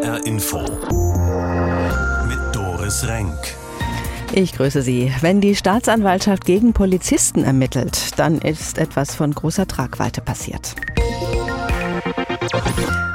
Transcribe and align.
HR 0.00 0.26
Info. 0.26 0.60
Mit 2.26 2.38
Doris 2.54 3.06
Renk. 3.06 3.36
Ich 4.32 4.54
grüße 4.54 4.80
Sie. 4.80 5.12
Wenn 5.20 5.42
die 5.42 5.54
Staatsanwaltschaft 5.54 6.46
gegen 6.46 6.72
Polizisten 6.72 7.44
ermittelt, 7.44 8.18
dann 8.18 8.38
ist 8.38 8.78
etwas 8.78 9.14
von 9.14 9.34
großer 9.34 9.66
Tragweite 9.66 10.22
passiert. 10.22 10.74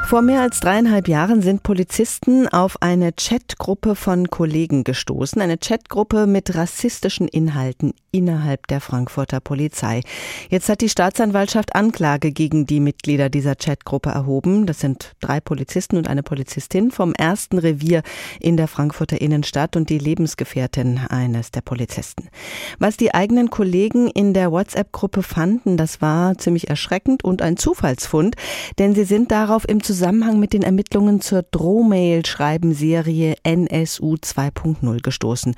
Vor 0.06 0.22
mehr 0.22 0.42
als 0.42 0.60
dreieinhalb 0.60 1.08
Jahren 1.08 1.42
sind 1.42 1.64
Polizisten 1.64 2.48
auf 2.48 2.80
eine 2.80 3.12
Chatgruppe 3.12 3.96
von 3.96 4.30
Kollegen 4.30 4.84
gestoßen, 4.84 5.42
eine 5.42 5.58
Chatgruppe 5.58 6.28
mit 6.28 6.54
rassistischen 6.54 7.28
Inhalten 7.28 7.96
innerhalb 8.12 8.68
der 8.68 8.82
Frankfurter 8.82 9.40
Polizei. 9.40 10.02
Jetzt 10.50 10.70
hat 10.70 10.82
die 10.82 10.90
Staatsanwaltschaft 10.90 11.76
Anklage 11.76 12.32
gegen 12.32 12.68
die 12.68 12.80
Mitglieder 12.80 13.30
dieser 13.30 13.56
Chatgruppe 13.56 14.12
erhoben. 14.12 14.68
Das 14.68 14.80
sind 14.80 15.14
drei 15.22 15.42
Polizisten 15.42 15.98
und 15.98 16.08
eine 16.08 16.22
Polizistin 16.22 16.92
vom 16.92 17.14
ersten 17.16 17.58
Revier 17.58 18.04
in 18.40 18.58
der 18.58 18.68
Frankfurter 18.68 19.20
Innenstadt 19.20 19.76
und 19.76 19.90
die 19.90 19.98
Lebensgefährtin 19.98 21.00
eines 21.10 21.50
der 21.50 21.62
Polizisten. 21.62 22.30
Was 22.78 22.96
die 22.96 23.14
eigenen 23.14 23.50
Kollegen 23.50 24.08
in 24.08 24.36
der 24.36 24.52
WhatsApp-Gruppe 24.52 25.24
fanden, 25.24 25.78
das 25.78 26.00
war 26.00 26.38
ziemlich 26.38 26.70
erschreckend 26.70 27.24
und 27.24 27.42
ein 27.42 27.58
Zufallsfund, 27.58 28.36
denn 28.78 28.94
sie 28.94 29.04
sind 29.04 29.32
darauf 29.32 29.68
im 29.68 29.82
Zusammenhang 29.82 29.95
mit 30.40 30.54
den 30.54 30.64
Ermittlungen 30.64 31.22
zur 31.22 31.44
Drohmail-Schreiben-Serie 31.44 33.36
NSU 33.44 34.16
2.0 34.16 35.02
gestoßen. 35.02 35.56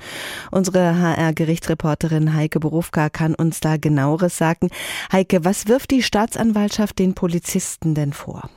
Unsere 0.50 1.00
HR-Gerichtsreporterin 1.00 2.34
Heike 2.34 2.60
Berufka 2.60 3.10
kann 3.10 3.34
uns 3.34 3.60
da 3.60 3.76
genaueres 3.76 4.38
sagen. 4.38 4.70
Heike, 5.12 5.44
was 5.44 5.68
wirft 5.68 5.90
die 5.90 6.02
Staatsanwaltschaft 6.02 6.98
den 6.98 7.14
Polizisten 7.14 7.94
denn 7.94 8.12
vor? 8.12 8.48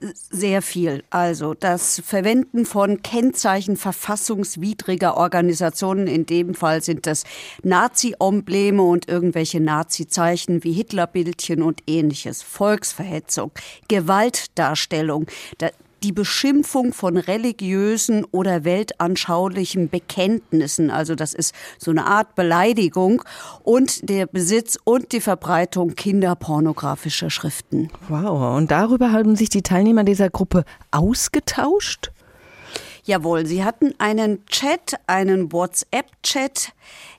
Sehr 0.00 0.62
viel. 0.62 1.04
Also 1.10 1.54
das 1.54 2.02
Verwenden 2.04 2.66
von 2.66 3.02
Kennzeichen 3.02 3.76
verfassungswidriger 3.76 5.16
Organisationen, 5.16 6.06
in 6.06 6.26
dem 6.26 6.54
Fall 6.54 6.82
sind 6.82 7.06
das 7.06 7.24
Nazi-Embleme 7.62 8.82
und 8.82 9.08
irgendwelche 9.08 9.60
Nazi-Zeichen 9.60 10.64
wie 10.64 10.72
Hitlerbildchen 10.72 11.62
und 11.62 11.82
ähnliches, 11.86 12.42
Volksverhetzung, 12.42 13.52
Gewaltdarstellung 13.88 15.26
die 16.06 16.12
Beschimpfung 16.12 16.92
von 16.92 17.16
religiösen 17.16 18.24
oder 18.30 18.62
weltanschaulichen 18.62 19.88
Bekenntnissen. 19.88 20.88
Also 20.88 21.16
das 21.16 21.34
ist 21.34 21.52
so 21.78 21.90
eine 21.90 22.06
Art 22.06 22.36
Beleidigung 22.36 23.24
und 23.64 24.08
der 24.08 24.26
Besitz 24.26 24.78
und 24.84 25.10
die 25.10 25.20
Verbreitung 25.20 25.96
kinderpornografischer 25.96 27.28
Schriften. 27.28 27.90
Wow, 28.08 28.56
und 28.56 28.70
darüber 28.70 29.10
haben 29.10 29.34
sich 29.34 29.48
die 29.48 29.62
Teilnehmer 29.62 30.04
dieser 30.04 30.30
Gruppe 30.30 30.64
ausgetauscht? 30.92 32.12
Jawohl, 33.02 33.44
sie 33.44 33.64
hatten 33.64 33.92
einen 33.98 34.46
Chat, 34.46 34.94
einen 35.08 35.50
WhatsApp-Chat, 35.52 36.72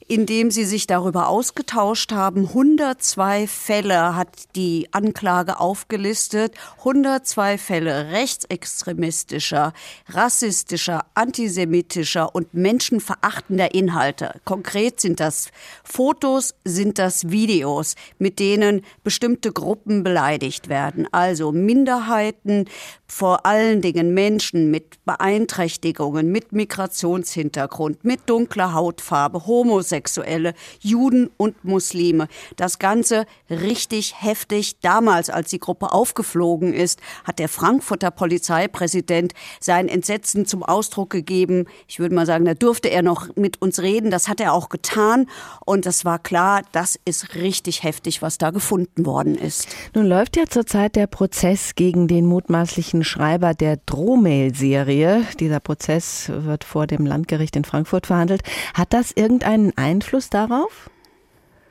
in 0.08 0.26
dem 0.26 0.52
sie 0.52 0.64
sich 0.64 0.88
darüber 0.88 1.28
ausgetauscht 1.28 2.12
haben. 2.12 2.48
102 2.48 3.48
Fälle 3.48 4.16
hat 4.16 4.56
die 4.56 4.88
Anklage 4.92 5.60
aufgelistet. 5.60 6.54
102 6.80 7.58
Fälle 7.58 8.12
rechtsextremistischer, 8.12 9.74
rassistischer, 10.10 11.06
antisemitischer 11.14 12.34
und 12.34 12.54
menschenverachtender 12.54 13.74
Inhalte. 13.74 14.40
Konkret 14.46 15.02
sind 15.02 15.20
das 15.20 15.50
Fotos, 15.84 16.56
sind 16.64 17.00
das 17.00 17.30
Videos, 17.30 17.96
mit 18.18 18.40
denen 18.40 18.84
bestimmte 19.04 19.52
Gruppen 19.52 20.04
beleidigt 20.04 20.70
werden. 20.70 21.08
Also 21.12 21.52
Minderheiten, 21.52 22.66
vor 23.08 23.46
allen 23.46 23.82
Dingen 23.82 24.14
Menschen 24.14 24.72
mit 24.72 25.04
Beeinträchtigungen, 25.06 26.32
mit 26.32 26.54
Migrationshintergrund, 26.54 28.06
mit 28.06 28.30
dunkler 28.30 28.74
Hautfarbe, 28.74 29.46
Homosexuelle, 29.58 30.54
Juden 30.80 31.32
und 31.38 31.66
Muslime. 31.66 32.28
Das 32.58 32.78
Ganze 32.78 33.26
richtig 33.50 34.22
heftig. 34.22 34.80
Damals, 34.82 35.30
als 35.32 35.50
die 35.50 35.60
Gruppe 35.60 35.92
aufgeflogen 35.92 36.74
ist, 36.74 37.00
hat 37.24 37.40
der 37.40 37.50
Frankfurter 37.50 38.12
Polizeipräsident 38.12 39.34
sein 39.60 39.88
Entsetzen 39.88 40.46
zum 40.46 40.62
Ausdruck 40.62 41.10
gegeben. 41.10 41.66
Ich 41.88 42.00
würde 42.00 42.14
mal 42.14 42.28
sagen, 42.28 42.46
da 42.46 42.54
durfte 42.54 42.90
er 42.90 43.02
noch 43.02 43.36
mit 43.36 43.60
uns 43.60 43.80
reden. 43.82 44.12
Das 44.12 44.28
hat 44.28 44.40
er 44.40 44.54
auch 44.54 44.70
getan. 44.70 45.26
Und 45.66 45.88
es 45.88 46.06
war 46.06 46.20
klar, 46.20 46.62
das 46.72 47.00
ist 47.06 47.34
richtig 47.34 47.82
heftig, 47.82 48.22
was 48.22 48.38
da 48.38 48.52
gefunden 48.52 49.08
worden 49.08 49.36
ist. 49.36 49.68
Nun 49.96 50.06
läuft 50.06 50.38
ja 50.38 50.44
zurzeit 50.48 50.96
der 50.96 51.08
Prozess 51.08 51.74
gegen 51.74 52.08
den 52.08 52.28
mutmaßlichen 52.28 53.04
Schreiber 53.04 53.56
der 53.56 53.78
Drohmail-Serie. 53.88 55.26
Dieser 55.40 55.60
Prozess 55.60 56.30
wird 56.30 56.64
vor 56.64 56.86
dem 56.86 57.08
Landgericht 57.08 57.56
in 57.56 57.64
Frankfurt 57.64 58.08
verhandelt. 58.08 58.44
Hat 58.76 58.94
das 58.94 59.12
irgendeinen 59.48 59.78
Einfluss 59.78 60.30
darauf? 60.30 60.90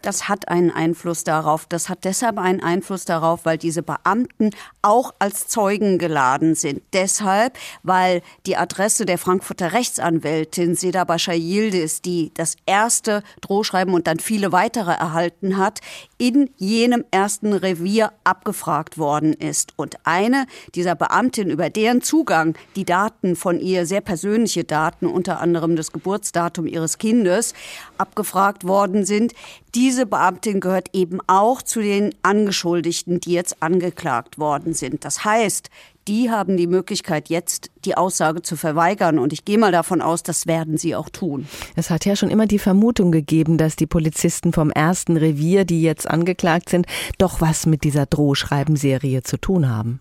Das 0.07 0.29
hat 0.29 0.47
einen 0.47 0.71
Einfluss 0.71 1.25
darauf. 1.25 1.67
Das 1.69 1.89
hat 1.89 2.05
deshalb 2.05 2.39
einen 2.39 2.63
Einfluss 2.63 3.05
darauf, 3.07 3.45
weil 3.45 3.59
diese 3.59 3.83
Beamten 3.83 4.51
auch 4.81 5.13
als 5.19 5.49
Zeugen 5.49 5.99
geladen 5.99 6.55
sind. 6.55 6.81
Deshalb, 6.93 7.59
weil 7.83 8.23
die 8.47 8.57
Adresse 8.57 9.05
der 9.05 9.19
Frankfurter 9.19 9.73
Rechtsanwältin 9.73 10.77
Seda 10.77 11.03
Bascha 11.03 11.33
Yildiz, 11.33 12.03
die 12.03 12.31
das 12.35 12.55
erste 12.67 13.25
Drohschreiben 13.41 13.95
und 13.95 14.07
dann 14.07 14.21
viele 14.21 14.53
weitere 14.53 14.93
erhalten 14.93 15.57
hat, 15.57 15.81
in 16.19 16.51
jenem 16.57 17.05
ersten 17.11 17.53
Revier 17.53 18.13
abgefragt 18.23 18.99
worden 18.99 19.33
ist. 19.33 19.73
Und 19.75 19.97
eine 20.05 20.47
dieser 20.77 20.95
Beamtin, 20.95 21.51
über 21.51 21.69
deren 21.69 22.01
Zugang 22.01 22.55
die 22.77 22.85
Daten 22.85 23.35
von 23.35 23.59
ihr, 23.59 23.87
sehr 23.87 24.03
persönliche 24.03 24.63
Daten, 24.63 25.07
unter 25.07 25.41
anderem 25.41 25.75
das 25.75 25.91
Geburtsdatum 25.91 26.69
ihres 26.69 26.99
Kindes, 26.99 27.55
abgefragt 27.99 28.63
worden 28.63 29.05
sind, 29.05 29.33
diese 29.77 29.96
Beamtin 30.05 30.61
gehört 30.61 30.89
eben 30.93 31.21
auch 31.27 31.63
zu 31.63 31.81
den 31.81 32.15
Angeschuldigten, 32.23 33.21
die 33.21 33.33
jetzt 33.33 33.63
angeklagt 33.63 34.39
worden 34.39 34.75
sind. 34.75 35.05
Das 35.05 35.25
heißt, 35.25 35.71
die 36.09 36.31
haben 36.31 36.57
die 36.57 36.67
Möglichkeit, 36.67 37.29
jetzt 37.29 37.71
die 37.85 37.97
Aussage 37.97 38.43
zu 38.43 38.57
verweigern. 38.57 39.19
Und 39.19 39.33
ich 39.33 39.45
gehe 39.45 39.59
mal 39.59 39.73
davon 39.73 40.03
aus, 40.03 40.23
das 40.23 40.47
werden 40.47 40.77
sie 40.77 40.95
auch 40.95 41.09
tun. 41.09 41.49
Es 41.75 41.91
hat 41.91 42.05
ja 42.05 42.15
schon 42.15 42.31
immer 42.31 42.47
die 42.47 42.59
Vermutung 42.59 43.11
gegeben, 43.11 43.59
dass 43.59 43.77
die 43.77 43.87
Polizisten 43.87 44.53
vom 44.53 44.71
ersten 44.71 45.17
Revier, 45.17 45.65
die 45.65 45.83
jetzt 45.83 46.09
angeklagt 46.09 46.69
sind, 46.69 46.87
doch 47.19 47.41
was 47.41 47.67
mit 47.67 47.85
dieser 47.85 48.07
Drohschreibenserie 48.07 49.23
zu 49.23 49.37
tun 49.39 49.69
haben. 49.69 50.01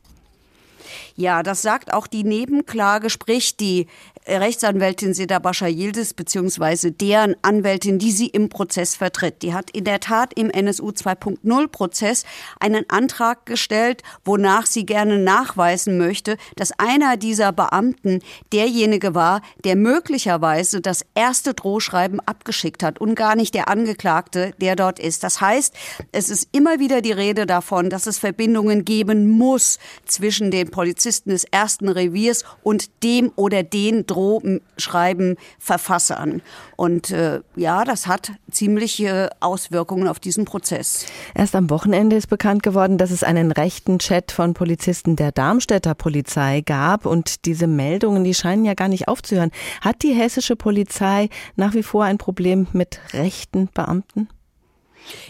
Ja, 1.16 1.44
das 1.44 1.62
sagt 1.62 1.94
auch 1.94 2.08
die 2.08 2.24
Nebenklage, 2.24 3.10
sprich 3.10 3.58
die 3.58 3.88
Rechtsanwältin 4.28 5.14
Seda 5.14 5.38
Bascha 5.38 5.68
Yildiz 5.68 6.14
beziehungsweise 6.14 6.92
deren 6.92 7.36
Anwältin, 7.44 8.00
die 8.00 8.12
sie 8.12 8.28
im 8.28 8.50
Prozess 8.50 8.96
vertritt. 8.96 9.44
Die 9.44 9.54
hat 9.54 9.70
in 9.72 9.84
der 9.84 10.00
Tat 10.00 10.34
im 10.34 10.50
NSU 10.50 10.90
2.0 10.90 11.68
Prozess 11.68 12.26
einen 12.60 12.90
Antrag 12.90 13.46
gestellt, 13.46 14.02
wonach 14.24 14.66
sie 14.66 14.86
gerne 14.86 15.20
nachweisen 15.20 16.00
möchte, 16.00 16.38
dass 16.56 16.72
einer 16.80 17.18
dieser 17.18 17.52
Beamten 17.52 18.22
derjenige 18.52 19.14
war, 19.14 19.42
der 19.64 19.76
möglicherweise 19.76 20.82
das 20.82 21.06
erste 21.14 21.54
Drohschreiben 21.54 22.20
abgeschickt 22.20 22.82
hat 22.82 23.00
und 23.00 23.14
gar 23.14 23.36
nicht 23.36 23.54
der 23.54 23.68
Angeklagte, 23.68 24.54
der 24.60 24.76
dort 24.76 25.00
ist. 25.00 25.24
Das 25.24 25.40
heißt, 25.40 25.76
es 26.12 26.30
ist 26.32 26.50
immer 26.52 26.80
wieder 26.80 27.02
die 27.02 27.12
Rede 27.12 27.46
davon, 27.46 27.92
dass 27.92 28.08
es 28.08 28.18
Verbindungen 28.18 28.86
geben 28.86 29.30
muss 29.30 29.78
zwischen 30.06 30.50
den 30.50 30.72
Polizisten 30.72 31.30
des 31.30 31.44
ersten 31.44 31.90
Reviers 31.90 32.44
und 32.64 33.04
dem 33.04 33.32
oder 33.36 33.62
den 33.62 34.08
Drohschreiben 34.16 35.36
Verfassern. 35.60 36.42
Und 36.76 37.12
äh, 37.12 37.42
ja, 37.56 37.84
das 37.84 38.08
hat 38.08 38.32
ziemliche 38.50 39.30
Auswirkungen 39.42 40.08
auf 40.08 40.20
diesen 40.20 40.46
Prozess. 40.46 41.06
Erst 41.34 41.56
am 41.56 41.70
Wochenende 41.70 42.16
ist 42.16 42.28
bekannt 42.28 42.64
geworden, 42.64 42.98
dass 42.98 43.12
es 43.12 43.24
einen 43.24 43.52
rechten 43.52 44.00
Chat 44.00 44.32
von 44.32 44.54
Polizisten 44.54 45.16
der 45.16 45.32
Darmstädter 45.32 45.96
Polizei 45.96 46.62
gab. 46.62 47.06
Und 47.06 47.46
diese 47.46 47.68
Meldungen, 47.68 48.24
die 48.24 48.34
scheinen 48.34 48.66
ja 48.66 48.74
gar 48.74 48.88
nicht 48.88 49.08
aufzuhören. 49.08 49.52
Hat 49.82 50.02
die 50.02 50.14
hessische 50.14 50.56
Polizei 50.56 51.30
nach 51.56 51.74
wie 51.74 51.84
vor 51.84 52.06
ein 52.06 52.18
Problem 52.18 52.68
mit 52.72 53.00
rechten 53.14 53.68
Beamten? 53.74 54.30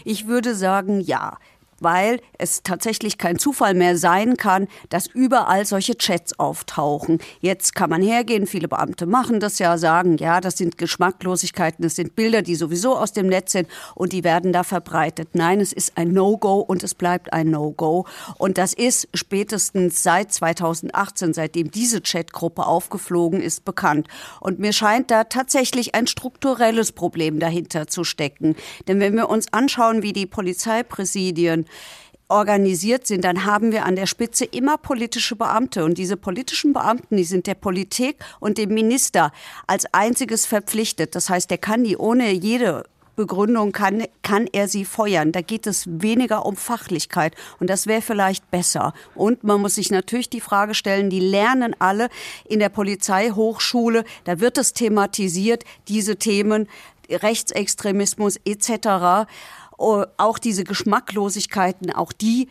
Ich 0.04 0.26
würde 0.26 0.54
sagen, 0.54 1.00
ja 1.00 1.36
weil 1.80 2.20
es 2.38 2.62
tatsächlich 2.62 3.18
kein 3.18 3.38
Zufall 3.38 3.74
mehr 3.74 3.96
sein 3.96 4.36
kann, 4.36 4.68
dass 4.88 5.06
überall 5.06 5.66
solche 5.66 5.96
Chats 5.96 6.38
auftauchen. 6.38 7.18
Jetzt 7.40 7.74
kann 7.74 7.90
man 7.90 8.02
hergehen, 8.02 8.46
viele 8.46 8.68
Beamte 8.68 9.06
machen 9.06 9.40
das 9.40 9.58
ja, 9.58 9.78
sagen, 9.78 10.16
ja, 10.18 10.40
das 10.40 10.56
sind 10.56 10.78
Geschmacklosigkeiten, 10.78 11.82
das 11.82 11.96
sind 11.96 12.16
Bilder, 12.16 12.42
die 12.42 12.54
sowieso 12.54 12.96
aus 12.96 13.12
dem 13.12 13.26
Netz 13.26 13.52
sind 13.52 13.68
und 13.94 14.12
die 14.12 14.24
werden 14.24 14.52
da 14.52 14.64
verbreitet. 14.64 15.30
Nein, 15.32 15.60
es 15.60 15.72
ist 15.72 15.96
ein 15.96 16.12
No-Go 16.12 16.60
und 16.60 16.82
es 16.82 16.94
bleibt 16.94 17.32
ein 17.32 17.50
No-Go. 17.50 18.06
Und 18.38 18.58
das 18.58 18.72
ist 18.72 19.08
spätestens 19.14 20.02
seit 20.02 20.32
2018, 20.32 21.34
seitdem 21.34 21.70
diese 21.70 22.00
Chatgruppe 22.00 22.66
aufgeflogen 22.66 23.40
ist, 23.40 23.64
bekannt. 23.64 24.08
Und 24.40 24.58
mir 24.58 24.72
scheint 24.72 25.10
da 25.10 25.24
tatsächlich 25.24 25.94
ein 25.94 26.06
strukturelles 26.06 26.92
Problem 26.92 27.38
dahinter 27.38 27.86
zu 27.86 28.04
stecken. 28.04 28.56
Denn 28.88 29.00
wenn 29.00 29.14
wir 29.14 29.28
uns 29.28 29.52
anschauen, 29.52 30.02
wie 30.02 30.12
die 30.12 30.26
Polizeipräsidien 30.26 31.65
organisiert 32.28 33.06
sind, 33.06 33.24
dann 33.24 33.44
haben 33.44 33.72
wir 33.72 33.84
an 33.84 33.96
der 33.96 34.06
Spitze 34.06 34.44
immer 34.44 34.78
politische 34.78 35.36
Beamte. 35.36 35.84
Und 35.84 35.98
diese 35.98 36.16
politischen 36.16 36.72
Beamten, 36.72 37.16
die 37.16 37.24
sind 37.24 37.46
der 37.46 37.54
Politik 37.54 38.16
und 38.40 38.58
dem 38.58 38.74
Minister 38.74 39.32
als 39.66 39.86
einziges 39.92 40.46
verpflichtet. 40.46 41.14
Das 41.14 41.30
heißt, 41.30 41.50
der 41.50 41.58
kann 41.58 41.84
die 41.84 41.96
ohne 41.96 42.32
jede 42.32 42.84
Begründung 43.14 43.72
kann, 43.72 44.04
kann 44.22 44.46
er 44.52 44.68
sie 44.68 44.84
feuern. 44.84 45.32
Da 45.32 45.40
geht 45.40 45.66
es 45.66 45.84
weniger 45.86 46.44
um 46.44 46.54
Fachlichkeit 46.54 47.34
und 47.58 47.70
das 47.70 47.86
wäre 47.86 48.02
vielleicht 48.02 48.50
besser. 48.50 48.92
Und 49.14 49.42
man 49.42 49.60
muss 49.62 49.76
sich 49.76 49.90
natürlich 49.90 50.28
die 50.28 50.42
Frage 50.42 50.74
stellen, 50.74 51.08
die 51.08 51.20
lernen 51.20 51.74
alle 51.78 52.10
in 52.46 52.58
der 52.58 52.68
Polizeihochschule, 52.68 54.04
da 54.24 54.40
wird 54.40 54.58
es 54.58 54.74
thematisiert, 54.74 55.64
diese 55.88 56.16
Themen, 56.16 56.68
Rechtsextremismus 57.08 58.36
etc 58.44 59.26
auch 59.78 60.38
diese 60.38 60.64
Geschmacklosigkeiten, 60.64 61.92
auch 61.92 62.12
die 62.12 62.48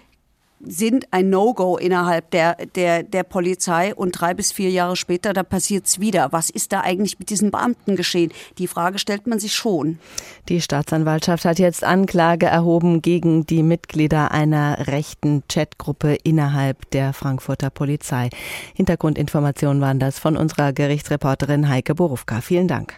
sind 0.68 1.08
ein 1.12 1.30
No-Go 1.30 1.78
innerhalb 1.78 2.32
der, 2.32 2.56
der, 2.76 3.04
der 3.04 3.24
Polizei 3.24 3.94
und 3.94 4.12
drei 4.12 4.34
bis 4.34 4.52
vier 4.52 4.70
Jahre 4.70 4.96
später, 4.96 5.34
da 5.34 5.44
passiert's 5.44 6.00
wieder. 6.00 6.32
Was 6.32 6.50
ist 6.50 6.72
da 6.72 6.82
eigentlich 6.82 7.20
mit 7.20 7.30
diesen 7.30 7.52
Beamten 7.52 7.96
geschehen? 7.96 8.32
Die 8.58 8.68
Frage 8.68 9.00
stellt 9.00 9.28
man 9.28 9.40
sich 9.40 9.54
schon. 9.54 10.00
Die 10.50 10.62
Staatsanwaltschaft 10.62 11.46
hat 11.46 11.60
jetzt 11.60 11.84
Anklage 11.84 12.48
erhoben 12.48 13.02
gegen 13.02 13.46
die 13.46 13.64
Mitglieder 13.64 14.32
einer 14.32 14.88
rechten 14.88 15.44
Chatgruppe 15.48 16.18
innerhalb 16.24 16.90
der 16.92 17.14
Frankfurter 17.14 17.70
Polizei. 17.70 18.30
Hintergrundinformationen 18.76 19.82
waren 19.82 20.00
das 20.00 20.20
von 20.20 20.38
unserer 20.38 20.74
Gerichtsreporterin 20.74 21.70
Heike 21.70 21.96
Borufka. 21.96 22.42
Vielen 22.42 22.68
Dank. 22.68 22.98